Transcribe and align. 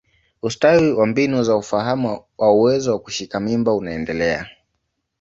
Ustawi 0.41 0.91
wa 0.93 1.05
mbinu 1.07 1.43
za 1.43 1.55
ufahamu 1.55 2.23
wa 2.37 2.51
uwezo 2.53 2.91
wa 2.91 2.99
kushika 2.99 3.39
mimba 3.39 3.73
unaendelea. 3.73 4.49